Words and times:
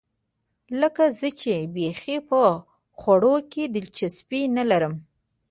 لکه 0.81 1.03
زه 1.19 1.29
چې 1.41 1.53
بیخي 1.73 2.17
په 2.29 2.41
خوړو 2.99 3.35
کې 3.51 3.63
دلچسپي 3.75 4.41
نه 4.57 4.63
لرم. 4.69 4.93